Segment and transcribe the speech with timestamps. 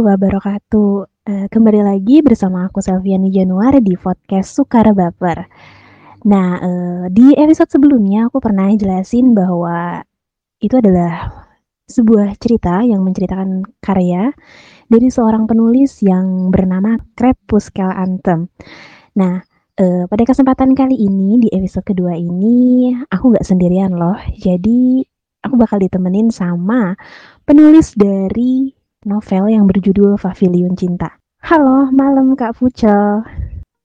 [0.00, 0.92] Wabarakatuh.
[1.28, 5.44] Uh, kembali lagi bersama aku Selviani Januar di podcast Sukar Baper.
[6.24, 10.00] Nah, uh, di episode sebelumnya aku pernah jelasin bahwa
[10.64, 11.44] itu adalah
[11.84, 14.32] sebuah cerita yang menceritakan karya
[14.88, 18.48] dari seorang penulis yang bernama Crepuscle Anthem.
[19.20, 19.44] Nah,
[19.76, 24.16] uh, pada kesempatan kali ini di episode kedua ini aku nggak sendirian loh.
[24.32, 25.04] Jadi
[25.44, 26.96] aku bakal ditemenin sama
[27.44, 31.16] penulis dari novel yang berjudul Pavilion Cinta.
[31.40, 33.24] Halo, malam Kak Pucel.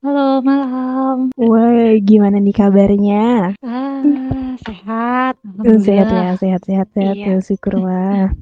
[0.03, 1.31] Halo, malam.
[1.39, 3.55] Woi, gimana nih kabarnya?
[3.63, 5.39] Ah, sehat.
[5.79, 7.15] Sehat ya, sehat, sehat, sehat.
[7.15, 7.31] Iya.
[7.31, 8.35] Ya, syukurlah.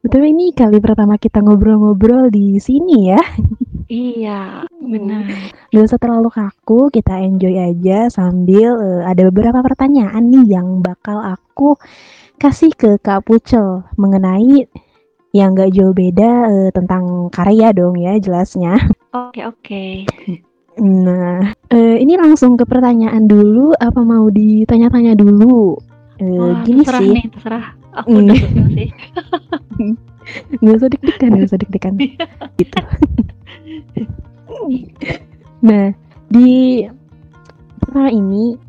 [0.00, 3.20] Betul ini kali pertama kita ngobrol-ngobrol di sini ya.
[3.92, 5.52] Iya, benar.
[5.68, 11.20] Gak usah terlalu kaku, kita enjoy aja sambil uh, ada beberapa pertanyaan nih yang bakal
[11.20, 11.76] aku
[12.40, 14.64] kasih ke Kak Pucel mengenai
[15.36, 18.80] yang gak jauh beda uh, tentang karya dong ya jelasnya.
[19.16, 19.84] Oke oke.
[20.76, 25.72] Nah, uh, ini langsung ke pertanyaan dulu apa mau ditanya-tanya dulu?
[26.20, 27.12] Uh, Wah, gini terserah sih.
[27.16, 27.64] Nih, terserah.
[27.96, 28.18] Aku mm.
[28.20, 28.36] udah
[28.76, 28.90] sih.
[30.60, 31.94] gak usah deg-degan, gak usah deg-degan.
[32.60, 32.80] gitu.
[35.64, 35.96] nah,
[36.28, 36.84] di
[37.80, 38.60] pertama ini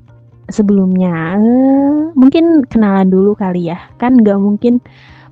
[0.48, 4.80] sebelumnya uh, mungkin kenalan dulu kali ya kan nggak mungkin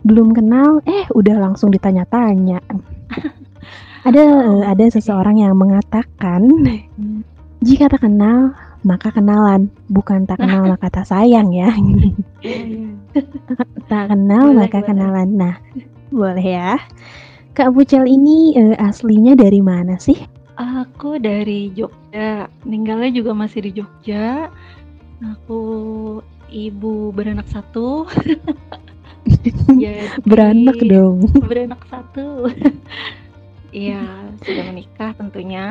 [0.06, 2.62] belum kenal eh udah langsung ditanya-tanya
[4.08, 6.46] ada uh, ada seseorang yang mengatakan
[7.66, 8.54] jika tak kenal
[8.86, 11.70] maka kenalan bukan tak kenal maka tak sayang ya
[13.92, 14.88] tak kenal boleh, maka boleh.
[14.88, 15.56] kenalan nah
[16.14, 16.78] boleh ya
[17.56, 20.20] Kak Pucel ini uh, aslinya dari mana sih?
[20.60, 24.52] Aku dari Jogja, tinggalnya juga masih di Jogja.
[25.24, 25.64] Aku
[26.52, 28.04] ibu beranak satu.
[29.84, 31.28] Jadi, beranak dong.
[31.46, 32.48] Beranak satu.
[33.76, 35.68] Iya, sudah menikah tentunya.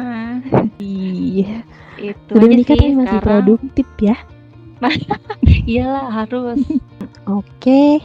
[0.76, 1.64] Iya.
[1.96, 3.24] Itu sudah menikah tapi masih sekarang.
[3.24, 4.16] produktif ya.
[5.64, 6.60] Iyalah harus.
[7.24, 8.04] Oke.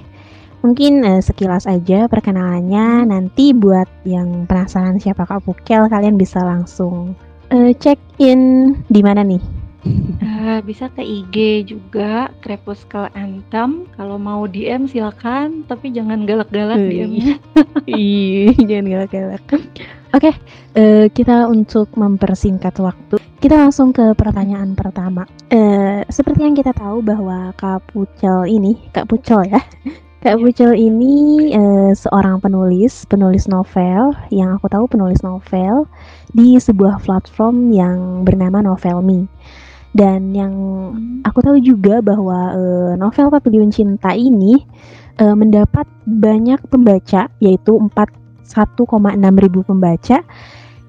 [0.63, 3.11] Mungkin uh, sekilas aja perkenalannya.
[3.11, 7.11] Nanti buat yang penasaran siapa Kak Pukel, kalian bisa langsung
[7.51, 9.58] uh, check in di mana nih?
[9.85, 13.87] Uh, bisa ke IG juga Crepuscle Anthem.
[13.95, 17.39] Kalau mau DM silakan, tapi jangan galak-galak DM-nya.
[17.89, 19.43] Iya, jangan galak-galak.
[19.49, 19.63] Oke,
[20.11, 20.33] okay,
[20.75, 25.23] uh, kita untuk mempersingkat waktu, kita langsung ke pertanyaan pertama.
[25.53, 29.61] Uh, seperti yang kita tahu bahwa Kak Pucel ini, Kak Pucel ya,
[30.19, 30.43] Kak iya.
[30.43, 35.87] Pucel ini uh, seorang penulis, penulis novel yang aku tahu penulis novel
[36.35, 39.31] di sebuah platform yang bernama Novelme.
[39.93, 40.53] Dan yang
[40.93, 41.25] hmm.
[41.25, 44.61] aku tahu juga bahwa uh, novel Pavilion Cinta ini
[45.17, 50.21] uh, mendapat banyak pembaca yaitu 41,6 ribu pembaca.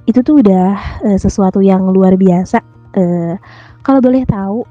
[0.05, 2.61] Itu tuh udah uh, sesuatu yang luar biasa.
[2.93, 3.41] Uh,
[3.81, 4.67] kalau boleh tahu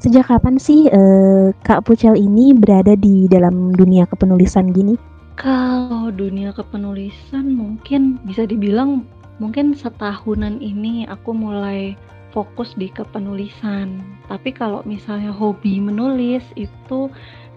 [0.00, 4.96] sejak kapan sih uh, Kak Pucel ini berada di dalam dunia kepenulisan gini?
[5.34, 9.02] Kalau dunia kepenulisan mungkin bisa dibilang
[9.42, 11.98] mungkin setahunan ini aku mulai
[12.34, 14.02] fokus di kepenulisan.
[14.26, 17.06] Tapi kalau misalnya hobi menulis itu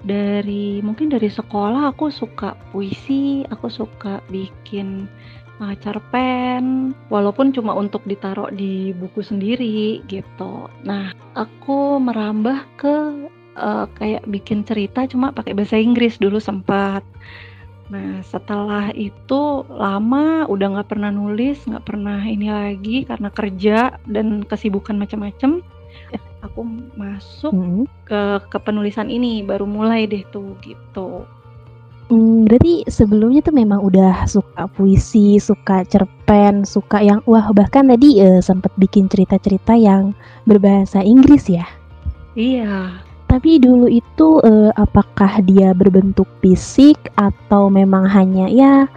[0.06, 5.10] dari mungkin dari sekolah aku suka puisi, aku suka bikin
[5.58, 10.70] uh, cerpen walaupun cuma untuk ditaruh di buku sendiri gitu.
[10.86, 12.96] Nah, aku merambah ke
[13.58, 17.02] uh, kayak bikin cerita cuma pakai bahasa Inggris dulu sempat.
[17.88, 24.44] Nah, setelah itu lama udah nggak pernah nulis, nggak pernah ini lagi karena kerja dan
[24.44, 25.64] kesibukan macam-macam.
[26.46, 26.62] Aku
[26.94, 27.84] masuk hmm.
[28.06, 31.26] ke ke penulisan ini baru mulai deh tuh gitu.
[32.08, 38.24] Hmm, berarti sebelumnya tuh memang udah suka puisi, suka cerpen, suka yang wah bahkan tadi
[38.24, 40.16] uh, sempat bikin cerita-cerita yang
[40.48, 41.68] berbahasa Inggris ya?
[42.38, 43.07] Iya.
[43.28, 48.88] Tapi dulu itu uh, apakah dia berbentuk fisik atau memang hanya ya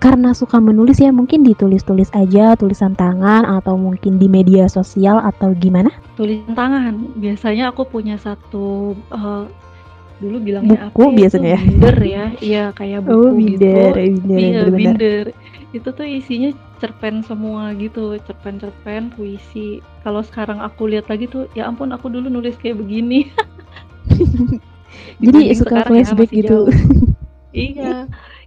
[0.00, 5.52] karena suka menulis ya mungkin ditulis-tulis aja tulisan tangan atau mungkin di media sosial atau
[5.52, 5.92] gimana?
[6.16, 7.20] Tulisan tangan.
[7.20, 9.44] Biasanya aku punya satu uh,
[10.20, 11.60] dulu bilangnya buku apa biasanya ya?
[11.60, 12.24] Binder ya.
[12.40, 14.24] Iya kayak buku oh, binder, gitu.
[14.24, 15.24] Binder, iya, binder.
[15.76, 19.84] Itu tuh isinya cerpen semua gitu, cerpen-cerpen, puisi.
[20.00, 23.28] Kalau sekarang aku lihat lagi tuh, ya ampun aku dulu nulis kayak begini.
[25.22, 26.58] Jadi suka ya, flashback ya, gitu.
[27.68, 27.92] iya.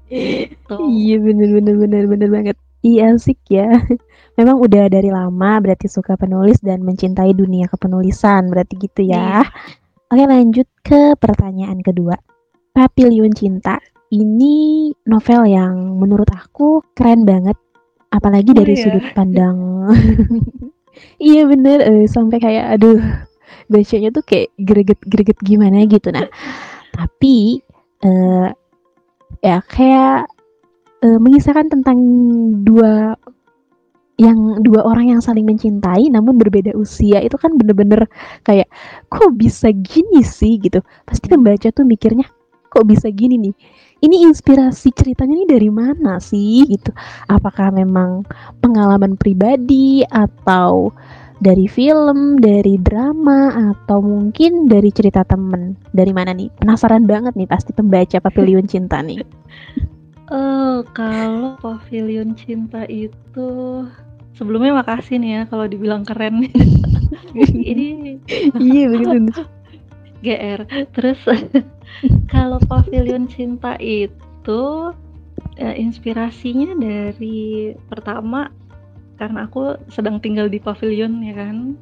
[0.10, 0.76] Gitu.
[0.78, 2.56] Iya bener bener bener bener banget.
[2.84, 3.70] Iya asik ya.
[4.40, 9.42] Memang udah dari lama berarti suka penulis dan mencintai dunia kepenulisan berarti gitu ya.
[9.42, 9.42] Iya.
[10.14, 12.18] Oke lanjut ke pertanyaan kedua.
[12.74, 13.78] Papilion cinta
[14.14, 17.58] ini novel yang menurut aku keren banget,
[18.14, 18.82] apalagi Oh dari ya?
[18.86, 19.58] sudut pandang
[21.22, 23.02] iya bener, eee, sampai kayak aduh,
[23.74, 26.14] bacanya tuh kayak greget-greget gimana gitu.
[26.14, 26.30] Nah,
[26.94, 27.60] tapi,
[28.06, 28.48] eee,
[29.46, 30.30] ya kayak,
[31.06, 32.00] eee, mengisahkan tentang
[32.66, 33.16] dua
[34.22, 38.06] yang dua orang yang saling mencintai namun berbeda usia itu kan bener-bener
[38.46, 38.70] kayak,
[39.10, 40.80] "Kok bisa gini sih?" Gitu.
[41.08, 42.28] Pasti pembaca tuh mikirnya,
[42.72, 43.56] "Kok bisa gini nih?
[44.06, 46.94] Ini inspirasi ceritanya nih dari mana sih?" Gitu.
[47.32, 48.24] Apakah memang
[48.62, 50.94] pengalaman pribadi atau
[51.44, 55.76] dari film, dari drama, atau mungkin dari cerita temen?
[55.92, 56.48] Dari mana nih?
[56.56, 59.20] Penasaran banget nih pasti pembaca Pavilion Cinta nih.
[60.34, 63.50] Eee, kalau Pavilion Cinta itu
[64.34, 66.48] sebelumnya makasih nih ya kalau dibilang keren.
[67.36, 68.18] Ini
[68.58, 69.44] Iya begitu.
[70.24, 70.64] GR.
[70.96, 71.20] Terus
[72.32, 74.96] kalau Pavilion Cinta itu,
[75.60, 78.48] eee, inspirasinya dari pertama
[79.20, 81.78] karena aku sedang tinggal di pavilion ya kan.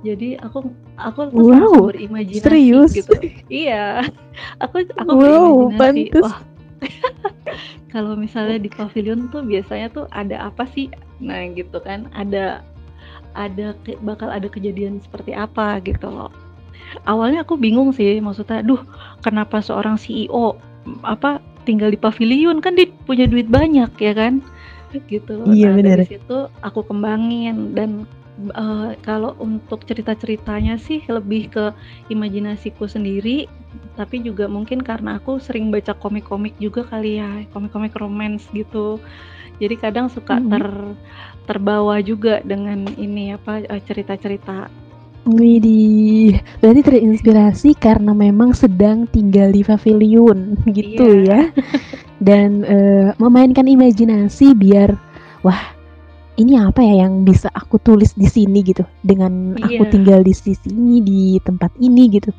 [0.00, 2.92] Jadi aku aku tuh langsung Wow, berimajinasi serius?
[2.96, 3.14] gitu.
[3.52, 4.00] Iya,
[4.64, 6.40] aku aku Wow, berimajinasi, wah
[7.92, 10.88] kalau misalnya di pavilion tuh biasanya tuh ada apa sih?
[11.20, 12.64] Nah gitu kan, ada
[13.36, 16.32] ada bakal ada kejadian seperti apa gitu loh.
[17.06, 18.82] Awalnya aku bingung sih, maksudnya, "Duh,
[19.22, 20.58] kenapa seorang CEO,
[21.06, 22.58] apa, tinggal di pavilion?
[22.58, 24.42] Kan dia punya duit banyak," ya kan?
[24.90, 25.34] Gitu.
[25.46, 26.02] Iya Nah, dari bener.
[26.02, 28.10] situ aku kembangin dan,
[28.42, 31.64] eee, kalau untuk cerita-ceritanya sih lebih ke
[32.10, 33.46] imajinasiku sendiri,
[33.94, 38.98] tapi juga mungkin karena aku sering baca komik-komik juga kali ya, komik-komik romance gitu.
[39.62, 40.50] Jadi kadang suka Mhm.
[40.50, 40.66] ter
[41.50, 44.70] terbawa juga dengan ini, apa, eee, cerita-cerita.
[45.28, 51.28] Widih, berarti terinspirasi karena memang sedang tinggal di pavilion gitu Iya.
[51.28, 51.40] ya?
[52.20, 54.96] Dan, eee, memainkan imajinasi biar,
[55.44, 55.76] "Wah,
[56.36, 59.92] ini apa ya yang bisa aku tulis di sini?" Gitu, dengan aku Iya.
[59.92, 62.32] tinggal di sisi ini, di tempat ini gitu.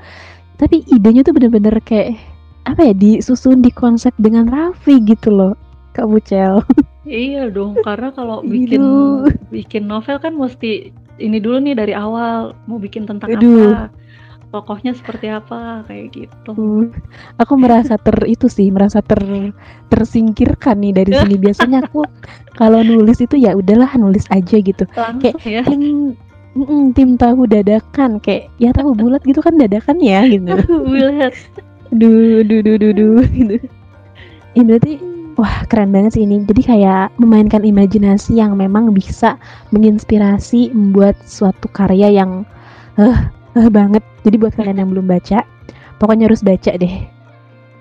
[0.57, 2.17] Tapi idenya tuh bener-bener kayak,
[2.65, 5.53] apa ya, disusun, dikonsep dengan rapi gitu loh,
[5.93, 6.61] Kak Pucel.
[7.01, 9.29] Iya dong, karena kalau bikin Aduh.
[9.49, 13.77] bikin novel kan mesti ini dulu nih dari awal, mau bikin tentang Aduh.
[13.77, 13.93] apa,
[14.51, 16.51] tokohnya seperti apa, kayak gitu.
[16.51, 16.85] Uh,
[17.39, 19.21] aku merasa ter itu sih, merasa ter
[19.87, 21.35] tersingkirkan nih dari sini.
[21.47, 22.03] Biasanya aku
[22.59, 24.83] kalau nulis itu ya udahlah nulis aja gitu.
[24.91, 25.63] Kayak Langsung ya.
[25.63, 25.83] tim
[26.57, 30.51] mhm, tim tahu dadakan, kayak ya tahu bulat gitu kan dadakan ya gitu.
[30.89, 31.33] Bulat.
[31.91, 33.55] Duh duh duh duh duh gitu.
[34.51, 35.10] Ini berarti
[35.41, 36.45] wah keren banget sih ini.
[36.45, 39.41] Jadi kayak memainkan imajinasi yang memang bisa
[39.73, 42.45] menginspirasi membuat suatu karya yang,
[43.01, 43.17] eh
[43.57, 44.05] eh banget.
[44.21, 45.41] Jadi buat kalian yang belum baca,
[45.97, 46.95] pokoknya harus baca deh.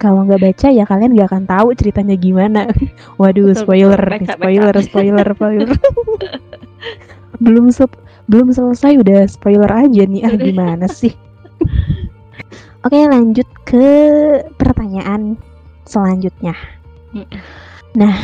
[0.01, 2.65] Kalau nggak baca ya kalian nggak akan tahu ceritanya gimana.
[3.21, 4.49] Waduh Betul betul, spoiler nih, baca baca.
[4.49, 5.71] spoiler spoiler spoiler.
[7.45, 7.93] Belum sep
[8.31, 11.13] belum selesai udah spoiler aja nih, ah gimana sih?
[12.87, 13.85] Oke lanjut ke
[14.57, 15.37] pertanyaan
[15.85, 16.80] selanjutnya.
[17.99, 18.15] Nah,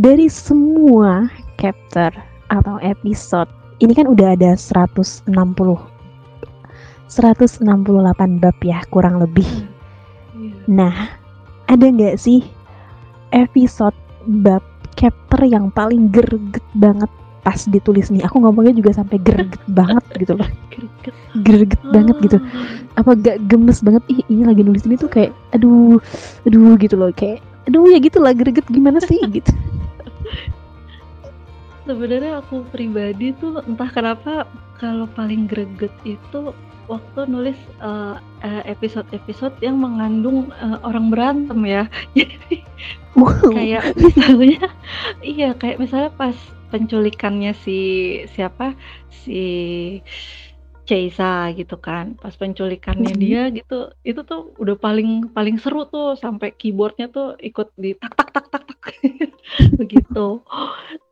[0.00, 1.28] dari semua
[1.60, 2.08] chapter
[2.48, 3.48] atau episode,
[3.84, 5.28] ini kan udah ada 160
[7.12, 9.44] 168 bab ya kurang lebih.
[10.32, 10.56] Iya.
[10.64, 11.12] Nah,
[11.68, 12.40] ada nggak sih
[13.36, 13.96] episode
[14.40, 14.64] bab
[14.96, 17.12] chapter yang paling greget banget
[17.44, 18.24] pas ditulis nih?
[18.24, 20.48] Aku ngomongnya juga sampai greget banget gitu loh.
[20.72, 21.14] Greget.
[21.44, 22.38] Greget banget gitu.
[22.40, 23.04] Ah.
[23.04, 24.00] Apa gak gemes banget?
[24.08, 26.00] Ih, ini lagi nulis ini tuh kayak aduh,
[26.48, 29.48] aduh gitu loh kayak aduh ya gitu lah greget gimana sih gitu.
[31.88, 34.44] Sebenarnya aku pribadi tuh entah kenapa
[34.76, 36.52] kalau paling greget itu
[36.86, 41.88] waktu nulis, eee, episode-episode yang mengandung, eee, orang berantem ya.
[42.18, 42.60] Jadi
[43.16, 43.52] Wow.
[43.52, 44.68] kayak misalnya
[45.24, 46.36] iya, kayak misalnya pas
[46.72, 47.78] penculikannya si
[48.32, 48.72] siapa,
[49.12, 49.40] si
[50.92, 52.20] Chaisa gitu kan.
[52.20, 57.72] Pas penculikannya dia gitu, itu tuh udah paling paling seru tuh sampai keyboard-nya tuh ikut
[57.80, 58.80] di tak tak tak tak tak
[59.80, 60.44] begitu.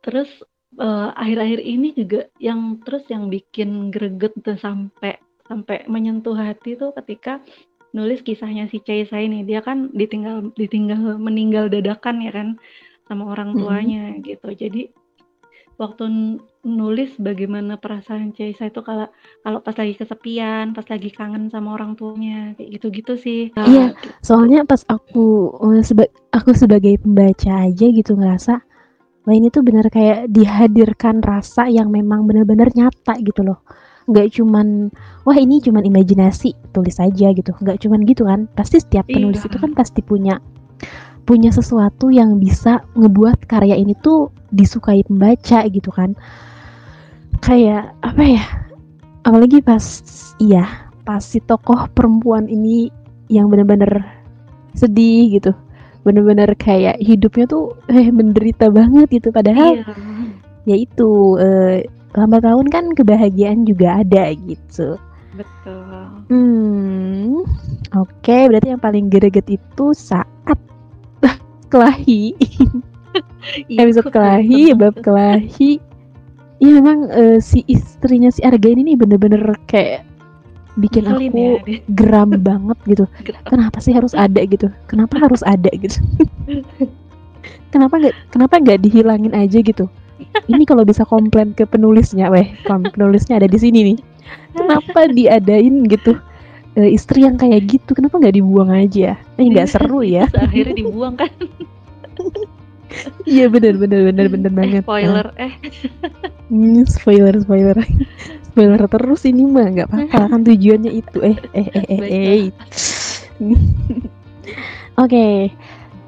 [0.05, 0.29] Terus,
[0.77, 5.17] eee, akhir-akhir ini juga yang terus yang bikin greget tuh sampai
[5.49, 7.41] sampai menyentuh hati tuh ketika
[7.97, 9.41] nulis kisahnya si Chaisa ini.
[9.41, 12.61] Dia kan ditinggal ditinggal meninggal dadakan ya kan
[13.09, 14.53] sama orang tuanya gitu.
[14.53, 14.93] Jadi
[15.81, 19.09] waktu nulis bagaimana perasaan Chaisa itu kala
[19.41, 23.41] kalau pas lagi kesepian, pas lagi kangen sama orang tuanya, kayak gitu-gitu sih.
[23.57, 24.13] Iya, gitu.
[24.21, 28.61] soalnya pas aku, eee, seba aku sebagai pembaca aja gitu ngerasa,
[29.25, 33.65] wah ini tuh bener kayak dihadirkan rasa yang memang bener-bener nyata gitu loh.
[34.05, 34.93] Nggak cuman,
[35.25, 38.45] wah ini cuman imajinasi, tulis aja gitu, nggak cuman gitu kan.
[38.53, 39.61] Pasti setiap penulis itu Iya.
[39.65, 40.37] kan pasti punya
[41.23, 46.17] punya sesuatu yang bisa ngebuat karya ini tuh disukai pembaca gitu kan
[47.41, 48.43] kayak apa ya
[49.23, 50.01] apalagi pas
[50.37, 50.65] iya
[51.01, 52.89] pas si tokoh perempuan ini
[53.29, 54.01] yang bener-bener
[54.73, 55.51] sedih gitu
[56.01, 59.93] bener-bener kayak hidupnya tuh eh menderita banget gitu padahal Iya.
[60.65, 64.97] ya itu eh, lambat tahun kan kebahagiaan juga ada gitu
[65.31, 66.27] Betul.
[66.27, 67.47] Hmm,
[67.95, 68.37] oke.
[68.51, 70.27] Berarti yang paling greget itu saat
[71.71, 72.35] kelahi,
[73.81, 75.79] episode kelahi, bab kelahi.
[76.61, 80.05] Iya memang eh, si istrinya si Arga ini nih bener-bener kayak
[80.79, 83.05] bikin aku ya geram banget gitu.
[83.27, 83.41] Geram.
[83.47, 84.69] Kenapa sih harus ada gitu?
[84.85, 85.97] Kenapa harus ada gitu?
[87.73, 89.89] kenapa nggak kenapa nggak dihilangin aja gitu?
[90.45, 92.53] Ini kalau bisa komplain ke penulisnya, weh,
[92.93, 93.97] penulisnya ada di sini nih.
[94.53, 96.13] Kenapa diadain gitu?
[96.71, 99.19] Eh, istri yang kayak gitu, kenapa nggak dibuang aja?
[99.35, 100.23] Eh nggak seru ya?
[100.31, 101.31] Akhirnya dibuang kan
[103.23, 104.83] Iya bener bener bener bener eh, banget.
[104.83, 105.53] spoiler eh
[106.51, 107.77] Hmm, spoiler spoiler
[108.43, 112.43] spoiler terus ini mah nggak apa-apa kan tujuannya itu eh eh eh eh, eh.
[114.99, 115.49] Oke,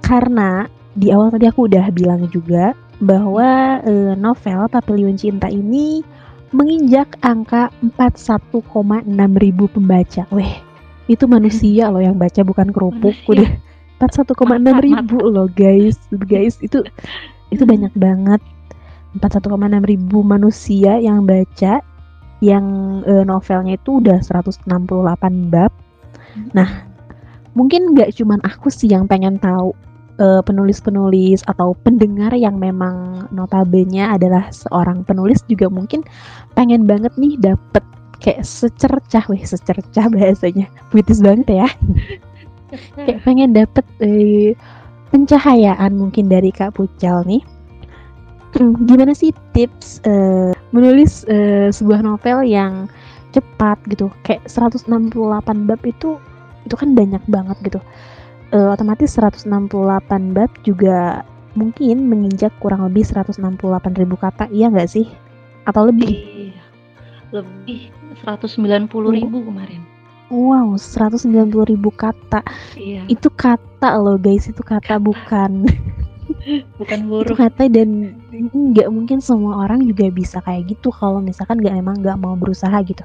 [0.04, 6.04] karena di awal tadi aku udah bilang juga bahwa eh, novel Papilion Cinta ini
[6.54, 9.10] menginjak angka 41,6
[9.42, 10.24] ribu pembaca.
[10.30, 10.62] Weh,
[11.10, 13.18] itu manusia loh yang baca bukan kerupuk.
[13.26, 13.50] Udah
[14.00, 15.98] 41,6 Mata, ribu loh guys,
[16.30, 16.86] guys itu
[17.50, 18.40] itu banyak banget.
[19.18, 19.50] 41,6
[19.86, 21.82] ribu manusia yang baca
[22.42, 22.66] yang
[23.06, 24.66] eh, novelnya itu udah 168
[25.54, 25.72] bab.
[26.54, 26.70] Nah,
[27.54, 29.74] mungkin nggak cuman aku sih yang pengen tahu
[30.20, 36.06] eh, penulis-penulis atau pendengar yang memang notabene adalah seorang penulis juga mungkin
[36.54, 37.84] pengen banget nih dapet
[38.24, 41.68] kayak secercah, weh secercah bahasanya, puitis banget ya.
[43.06, 44.58] kayak pengen dapet eh,
[45.14, 47.44] pencahayaan mungkin dari Kak Pucal nih.
[48.54, 52.90] Hmm, Gimana sih tips eh, menulis eh, sebuah novel yang
[53.34, 54.10] cepat gitu?
[54.26, 54.90] Kayak 168
[55.70, 56.18] bab itu
[56.64, 57.80] itu kan banyak banget gitu.
[58.54, 61.26] Eh, otomatis 168 bab juga
[61.58, 65.10] mungkin menginjak kurang lebih 168 ribu kata, iya nggak sih?
[65.66, 66.14] Atau lebih?
[66.14, 66.62] Iya.
[67.34, 67.90] lebih
[68.22, 69.82] 190 ribu kemarin
[70.30, 72.46] Wow, 190 ribu kata.
[72.78, 75.66] iya Itu kata loh guys, itu kata bukan
[76.80, 78.18] bukan itu huruf kata dan
[78.54, 82.74] nggak mungkin semua orang juga bisa kayak gitu kalau misalkan nggak emang nggak mau berusaha
[82.86, 83.02] gitu.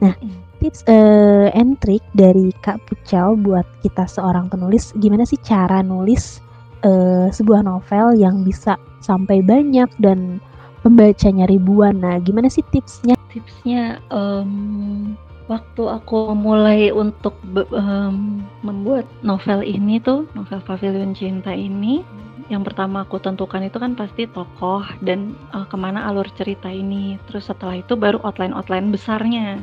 [0.00, 0.16] Nah,
[0.60, 6.40] tips eh, and trick dari Kak Pucal buat kita seorang penulis, gimana sih cara nulis
[6.84, 10.40] eh, sebuah novel yang bisa sampai banyak dan
[10.80, 12.00] pembacanya ribuan.
[12.00, 13.20] Nah, gimana sih tipsnya?
[13.30, 15.14] tipsnya em,
[15.46, 22.02] waktu aku mulai untuk em, membuat novel ini tuh novel Pavilion Cinta ini
[22.50, 27.16] yang pertama aku tentukan itu kan pasti tokoh dan eh, ke mana alur cerita ini
[27.30, 29.62] terus setelah itu baru outline outline besarnya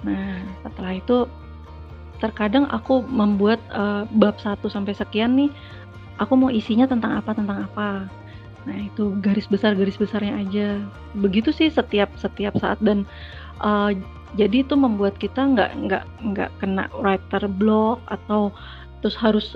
[0.00, 1.28] nah setelah itu
[2.20, 5.50] terkadang aku membuat eh, bab 1 sampai sekian nih
[6.20, 8.06] aku mau isinya tentang apa tentang apa.
[8.68, 10.68] Nah itu garis besar garis besarnya aja.
[11.16, 13.08] Begitu sih setiap setiap saat dan
[13.64, 13.90] uh,
[14.36, 18.52] jadi itu membuat kita nggak nggak nggak kena writer block atau
[19.00, 19.46] terus harus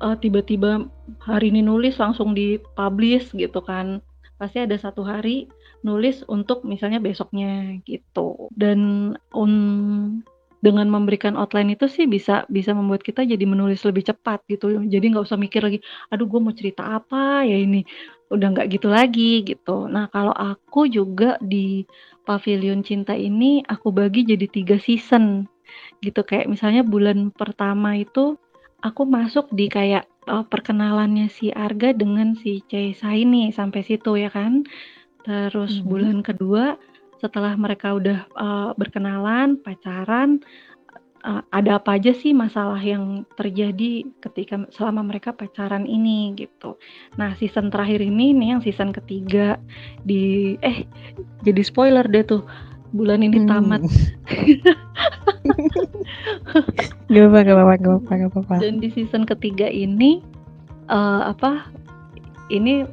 [0.00, 0.88] uh, tiba-tiba
[1.20, 4.00] hari ini nulis langsung dipublish gitu kan.
[4.40, 5.52] Pasti ada satu hari
[5.86, 8.48] nulis untuk misalnya besoknya gitu.
[8.52, 10.22] Dan un-
[10.60, 14.76] dengan memberikan outline itu sih bisa bisa membuat kita jadi menulis lebih cepat gitu.
[14.84, 15.80] Jadi nggak usah mikir lagi
[16.12, 17.80] aduh gue mau cerita apa ya ini?
[18.28, 19.88] Udah nggak gitu lagi gitu.
[19.88, 21.88] Nah kalau aku juga di
[22.28, 25.48] Pavilion Cinta ini aku bagi jadi tiga season
[26.04, 26.20] gitu.
[26.28, 28.36] Kayak misalnya bulan pertama itu
[28.84, 34.28] aku masuk di kayak eh, perkenalannya si Arga dengan si Caisa ini sampai situ ya
[34.28, 34.64] kan
[35.22, 35.84] terus Mhm.
[35.84, 36.64] bulan kedua
[37.18, 40.40] setelah mereka udah eh, berkenalan pacaran
[41.20, 46.80] eh, ada apa aja sih masalah yang terjadi ketika selama mereka pacaran ini gitu
[47.14, 49.60] nah season terakhir ini nih yang season ketiga
[50.00, 50.88] di eh
[51.44, 52.42] jadi spoiler deh tuh
[52.90, 53.48] bulan ini Hmm.
[53.48, 53.82] tamat
[57.10, 58.54] Gak apa, gak apa, gak apa, gak apa.
[58.58, 60.22] dan di season ketiga ini
[60.88, 61.68] eh, apa
[62.48, 62.86] ini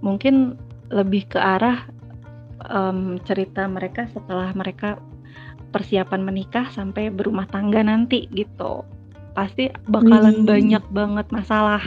[0.00, 0.54] mungkin
[0.90, 1.84] lebih ke arah
[2.64, 4.98] em, cerita mereka setelah mereka
[5.70, 8.86] persiapan menikah sampai berumah tangga nanti gitu
[9.36, 10.48] pasti bakalan Wih.
[10.48, 11.82] banyak banget masalah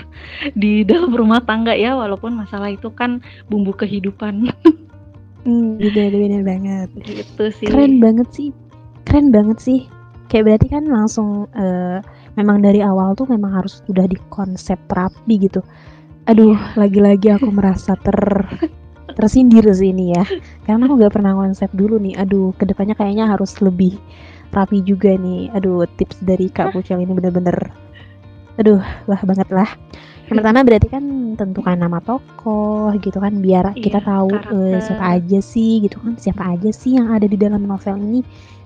[0.53, 4.53] di dalam rumah tangga ya walaupun masalah itu kan bumbu kehidupan
[5.39, 6.89] Hmm, bener, bener banget.
[6.99, 8.49] gitu sih Keren banget sih,
[9.07, 9.79] keren banget sih.
[10.27, 11.97] kayak berarti kan langsung uh,
[12.37, 15.63] memang dari awal tuh memang harus udah dikonsep rapi gitu
[16.23, 16.77] aduh iya.
[16.77, 18.13] lagi-lagi aku merasa ter
[19.19, 20.23] tersindir sih ini ya.
[20.63, 22.15] Karena aku nggak pernah konsep dulu nih.
[22.15, 23.99] Aduh ke depannya kayaknya harus lebih
[24.55, 25.51] rapi juga nih.
[25.51, 27.75] Aduh tips dari kak Pucel ini bener-bener.
[28.55, 28.79] Aduh
[29.11, 29.67] wah banget lah.
[30.31, 31.03] Yang pertama berarti kan
[31.35, 36.21] tentukan nama tokoh gitu kan biar iya, kita tahu uh, siapa aja sih gitu kan
[36.21, 38.21] siapa aja sih yang ada di dalam novel ini.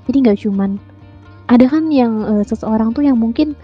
[0.05, 0.75] Jadi nggak cuman
[1.47, 3.55] ada kan yang uh, seseorang tuh yang mungkin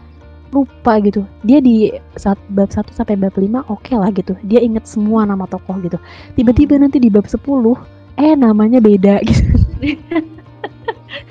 [0.51, 1.25] lupa gitu.
[1.45, 4.33] Dia di saat bab 1 sampai bab 5 oke okay lah gitu.
[4.45, 5.97] Dia inget semua nama tokoh gitu.
[6.35, 6.83] Tiba-tiba hmm.
[6.87, 7.39] nanti di bab 10
[8.19, 9.43] eh namanya beda gitu.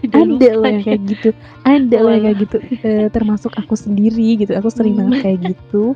[0.09, 1.31] Ada yang kayak gitu.
[1.63, 2.57] Ada yang kayak gitu.
[2.83, 4.55] E, termasuk aku sendiri gitu.
[4.57, 5.95] Aku sering banget kayak gitu.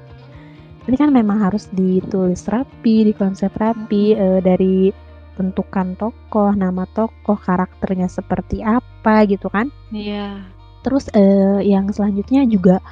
[0.90, 4.90] Ini kan memang harus ditulis rapi, dikonsep rapi e, dari
[5.38, 9.70] tentukan tokoh, nama tokoh, karakternya seperti apa gitu kan?
[9.94, 10.44] Iya.
[10.82, 11.22] Terus e,
[11.62, 12.82] yang selanjutnya juga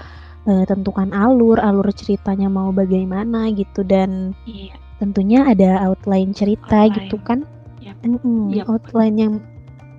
[0.50, 4.74] e, tentukan alur, alur ceritanya mau bagaimana gitu dan iya.
[4.98, 6.94] tentunya ada outline cerita outline.
[6.98, 7.46] gitu kan?
[7.78, 7.96] Yep.
[8.02, 8.66] Mm -mm, yep.
[8.66, 9.34] Outline yang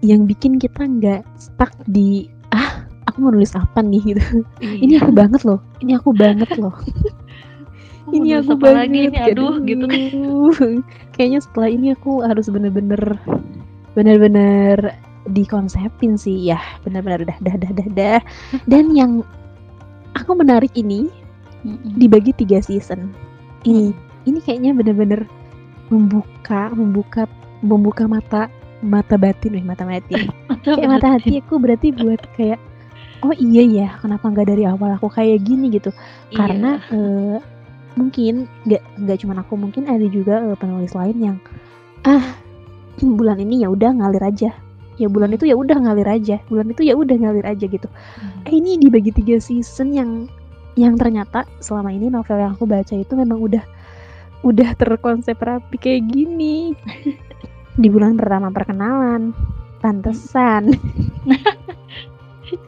[0.04, 4.44] yang bikin kita nggak stuck di ah aku mau nulis apa nih gitu.
[4.60, 4.76] Iya.
[4.84, 6.76] ini aku banget loh, ini aku banget loh.
[8.10, 9.86] ini aku banget lagi ini aduh gitu
[11.16, 13.02] kayaknya setelah ini aku harus bener-bener
[13.94, 14.96] bener-bener
[15.30, 18.20] dikonsepin sih ya bener-bener dah dah dah dah dah
[18.66, 19.22] dan yang
[20.18, 21.08] aku menarik ini
[21.98, 23.14] dibagi tiga season.
[23.64, 23.94] Ini
[24.26, 25.26] ini kayaknya bener-bener
[25.92, 27.30] membuka membuka
[27.62, 28.42] membuka mata
[28.82, 30.30] mata batin nih mata batin.
[30.66, 32.60] Kayak mata hati aku berarti buat kayak
[33.22, 35.94] oh iya ya kenapa nggak dari awal aku kayak gini gitu?
[36.34, 36.38] Iya.
[36.38, 37.38] karena uh,
[37.98, 41.38] mungkin nggak nggak cuma aku mungkin ada juga uh, penulis lain yang
[42.08, 42.24] ah
[43.02, 44.52] bulan ini ya udah ngalir aja
[45.00, 47.88] ya bulan itu ya udah ngalir aja bulan itu ya udah ngalir aja gitu.
[47.88, 48.48] Hmm.
[48.48, 50.12] eh ini dibagi tiga season yang
[50.80, 53.64] yang ternyata selama ini novel yang aku baca itu memang udah
[54.42, 56.74] udah terkonsep rapi kayak gini.
[57.82, 59.32] Di bulan pertama perkenalan
[59.80, 60.76] pantesan.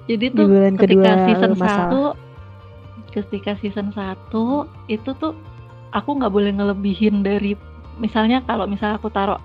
[0.09, 2.15] Jadi tuh di bulan kedua season masalah.
[3.11, 4.31] ketika season 1
[4.89, 5.37] itu tuh
[5.93, 7.53] aku nggak boleh ngelebihin dari
[8.01, 9.37] misalnya kalau misalnya aku taruh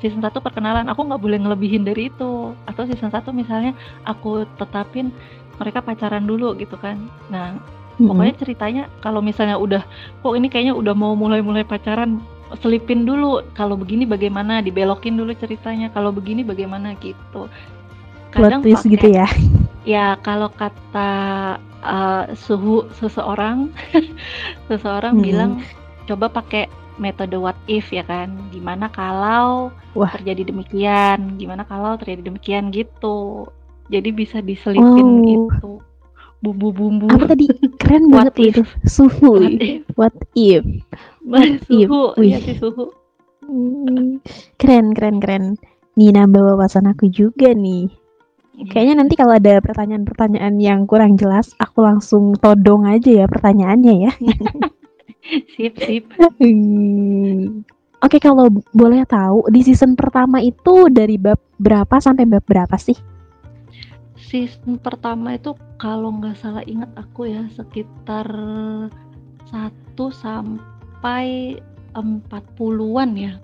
[0.00, 0.88] season 1 perkenalan.
[0.90, 2.56] Aku nggak boleh ngelebihin dari itu.
[2.66, 5.14] Atau season 1 misalnya aku tetapin
[5.60, 6.96] mereka pacaran dulu gitu kan.
[7.28, 8.08] Nah mm-hmm.
[8.08, 9.84] pokoknya ceritanya kalau misalnya udah
[10.24, 12.18] kok ini kayaknya udah mau mulai-mulai pacaran
[12.58, 13.44] selipin dulu.
[13.54, 14.64] Kalau begini bagaimana?
[14.64, 15.92] Dibelokin dulu ceritanya.
[15.92, 16.96] Kalau begini bagaimana?
[16.98, 17.46] Gitu.
[18.30, 19.28] Kadang pake, gitu ya?
[19.80, 23.72] Ya kalau kata uh, suhu seseorang
[24.68, 25.24] seseorang hmm.
[25.24, 25.52] bilang
[26.04, 26.68] coba pakai
[27.00, 28.52] metode what if ya kan?
[28.52, 30.12] Gimana kalau Wah.
[30.14, 31.40] terjadi demikian?
[31.40, 33.48] Gimana kalau terjadi demikian gitu?
[33.88, 35.24] Jadi bisa diselipin oh.
[35.26, 35.72] gitu.
[36.44, 37.08] Bumbu-bumbu.
[37.08, 37.48] Apa tadi?
[37.80, 38.44] Keren banget if.
[38.52, 38.62] itu?
[38.84, 39.40] suhu.
[39.40, 39.82] What if.
[39.96, 40.62] what if,
[41.24, 42.02] what suhu.
[42.20, 42.28] If.
[42.28, 42.92] ya si suhu.
[43.50, 44.22] Hmm.
[44.60, 45.44] keren keren keren.
[45.98, 47.90] Nina bawa wawasan aku juga nih.
[48.70, 54.12] Kayaknya nanti kalau ada pertanyaan-pertanyaan yang kurang jelas, aku langsung todong aja ya pertanyaannya ya.
[55.56, 56.04] sip, sip.
[56.18, 57.62] Hmm.
[58.00, 62.72] Oke, okay, kalau boleh tahu di season pertama itu dari bab berapa sampai bab berapa
[62.80, 62.96] sih?
[64.16, 68.24] Season pertama itu kalau nggak salah ingat aku ya sekitar
[69.52, 69.60] 1
[70.16, 71.60] sampai
[71.92, 73.36] 40-an ya.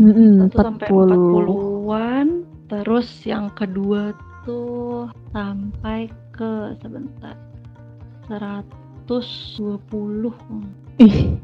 [0.00, 2.48] Mm -hmm, 1 sampai 40-an.
[2.72, 4.16] Terus yang kedua
[4.48, 7.36] tuh sampai ke sebentar
[8.32, 9.36] 120
[11.02, 11.36] ih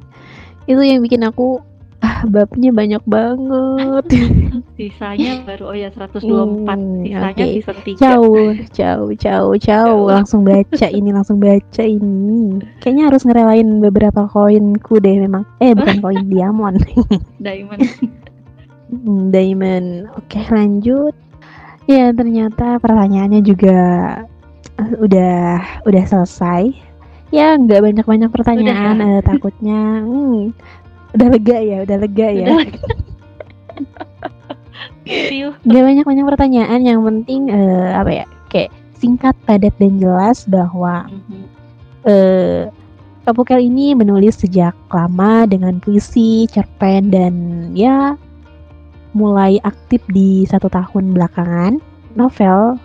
[0.67, 1.59] itu yang bikin aku
[2.03, 4.05] ah babnya banyak banget.
[4.77, 7.51] Sisanya baru oh ya 124 hmm, sisanya okay.
[7.55, 10.07] season 3 jauh jauh jauh jauh.
[10.11, 12.59] Langsung baca ini langsung baca ini.
[12.83, 15.47] Kayaknya harus ngerelain beberapa koinku deh memang.
[15.63, 16.83] Eh bukan koin diamond.
[17.47, 17.81] Diamond.
[18.91, 20.11] Hmm, diamond.
[20.19, 21.15] Oke lanjut.
[21.87, 23.79] Ya ternyata pertanyaannya juga
[24.83, 26.92] uh, udah udah selesai.
[27.33, 28.97] Ya nggak banyak banyak pertanyaan.
[29.01, 30.53] Udah, uh, takutnya hmm,
[31.17, 32.47] udah lega ya, udah lega ya.
[35.65, 36.81] Gak banyak banyak pertanyaan.
[36.85, 38.27] Yang penting uh, apa ya?
[38.53, 41.45] Kayak singkat, padat dan jelas bahwa mm-hmm.
[42.07, 42.63] uh,
[43.23, 47.35] Kapukel ini menulis sejak lama dengan puisi, cerpen dan
[47.71, 48.19] ya
[49.15, 51.79] mulai aktif di satu tahun belakangan,
[52.19, 52.83] novel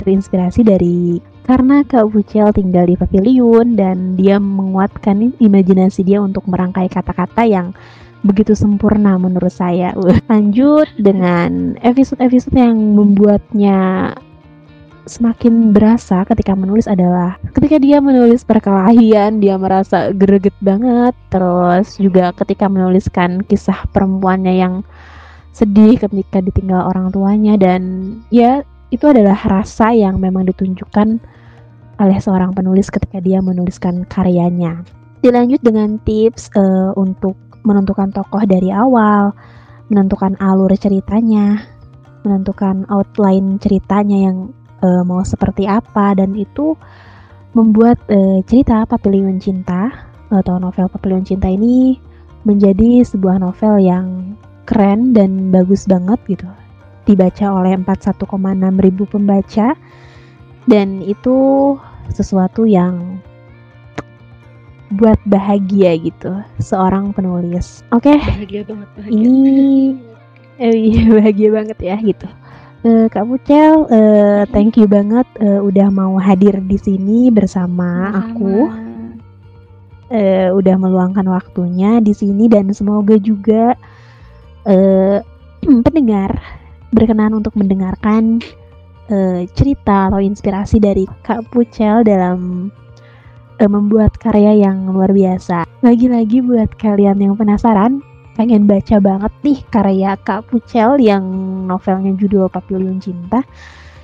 [0.00, 6.88] terinspirasi dari karena Kak Bucel tinggal di pavilion dan dia menguatkan imajinasi dia untuk merangkai
[6.88, 7.76] kata-kata yang
[8.24, 9.92] begitu sempurna menurut saya.
[10.30, 14.12] Lanjut dengan episode-episode yang membuatnya
[15.08, 22.30] semakin berasa ketika menulis adalah ketika dia menulis perkelahian dia merasa greget banget terus juga
[22.36, 24.74] ketika menuliskan kisah perempuannya yang
[25.50, 27.82] sedih ketika ditinggal orang tuanya dan
[28.30, 31.08] ya itu adalah rasa yang memang ditunjukkan
[32.00, 34.82] oleh seorang penulis ketika dia menuliskan karyanya.
[35.20, 39.36] Dilanjut dengan tips uh, untuk menentukan tokoh dari awal,
[39.92, 41.60] menentukan alur ceritanya,
[42.24, 44.50] menentukan outline ceritanya yang
[44.80, 46.74] uh, mau seperti apa dan itu
[47.52, 49.92] membuat uh, cerita Papilion Cinta
[50.32, 52.00] atau novel Papilion Cinta ini
[52.48, 56.48] menjadi sebuah novel yang keren dan bagus banget gitu
[57.10, 58.22] dibaca oleh 41,6
[58.78, 59.74] ribu pembaca
[60.70, 61.74] dan itu
[62.14, 63.18] sesuatu yang
[64.94, 67.86] buat bahagia gitu seorang penulis.
[67.94, 68.10] Oke.
[68.10, 68.18] Okay.
[68.18, 69.14] Bahagia banget bahagia.
[69.14, 69.38] Ini
[70.66, 72.28] eh, iya bahagia banget ya gitu.
[72.80, 78.18] Uh, Kak Pucel, uh, thank you banget uh, udah mau hadir di sini bersama Sama.
[78.24, 78.56] aku.
[80.10, 83.78] Uh, udah meluangkan waktunya di sini dan semoga juga
[84.66, 85.22] uh,
[85.86, 86.59] pendengar
[86.90, 88.42] berkenan untuk mendengarkan
[89.10, 92.70] uh, cerita atau inspirasi dari Kak Pucel dalam
[93.58, 95.66] uh, membuat karya yang luar biasa.
[95.80, 98.02] Lagi-lagi buat kalian yang penasaran,
[98.34, 101.24] pengen baca banget nih karya Kak Pucel yang
[101.66, 103.42] novelnya judul Papilion Cinta.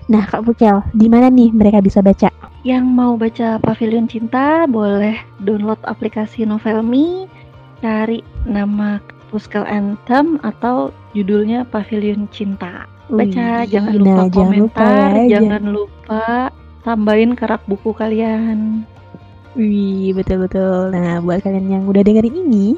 [0.07, 2.31] Nah, Kak Pucel, di mana nih mereka bisa baca?
[2.62, 7.27] Yang mau baca Pavilion Cinta boleh download aplikasi Novelmi,
[7.83, 12.87] cari nama Puskal Anthem atau judulnya Pavilion Cinta.
[13.07, 14.89] Baca, Wih, jangan lupa nah, komentar, jangan lupa,
[15.23, 16.25] ya, jangan lupa
[16.83, 18.83] tambahin kerak buku kalian.
[19.55, 20.91] Wih, betul-betul.
[20.91, 22.77] Nah, buat kalian yang udah dengerin ini,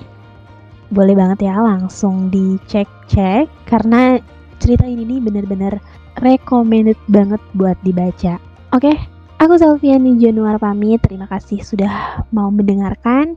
[0.89, 4.21] boleh banget ya langsung dicek-cek karena
[4.61, 5.77] cerita ini nih bener-bener
[6.21, 8.41] recommended banget buat dibaca.
[8.77, 8.93] Oke,
[9.41, 11.01] aku Selviani Januar pamit.
[11.05, 13.37] Terima kasih sudah mau mendengarkan.